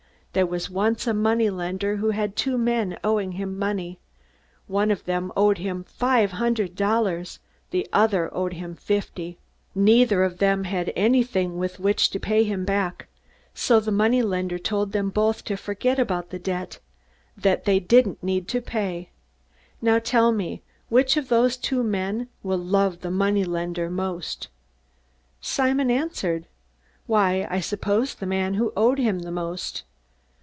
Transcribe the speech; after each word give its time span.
"There 0.33 0.45
was 0.47 0.69
once 0.69 1.07
a 1.07 1.13
moneylender 1.13 1.97
who 1.97 2.11
had 2.11 2.37
two 2.37 2.57
men 2.57 2.97
owing 3.03 3.33
him 3.33 3.59
money. 3.59 3.99
One 4.65 4.89
of 4.89 5.03
them 5.03 5.29
owed 5.35 5.57
him 5.57 5.83
five 5.83 6.31
hundred 6.31 6.73
dollars, 6.73 7.39
the 7.71 7.85
other 7.91 8.33
owed 8.33 8.53
him 8.53 8.73
fifty. 8.75 9.39
Neither 9.75 10.23
of 10.23 10.37
them 10.37 10.63
had 10.63 10.93
anything 10.95 11.57
with 11.57 11.81
which 11.81 12.09
to 12.11 12.17
pay 12.21 12.45
him 12.45 12.63
back, 12.63 13.07
so 13.53 13.81
the 13.81 13.91
moneylender 13.91 14.57
told 14.57 14.93
them 14.93 15.09
both 15.09 15.43
to 15.43 15.57
forget 15.57 15.99
about 15.99 16.29
the 16.29 16.39
debt 16.39 16.79
that 17.35 17.65
they 17.65 17.81
didn't 17.81 18.23
need 18.23 18.47
to 18.47 18.61
pay. 18.61 19.09
Now 19.81 19.99
tell 19.99 20.31
me 20.31 20.61
which 20.87 21.17
of 21.17 21.27
those 21.27 21.57
two 21.57 21.83
men 21.83 22.29
will 22.41 22.57
love 22.57 23.01
the 23.01 23.11
moneylender 23.11 23.89
most?" 23.89 24.47
Simon 25.41 25.91
answered, 25.91 26.47
"Why, 27.05 27.45
I 27.49 27.59
suppose 27.59 28.15
the 28.15 28.25
man 28.25 28.53
who 28.53 28.71
owed 28.77 28.97
him 28.97 29.19
the 29.23 29.29
most." 29.31 29.83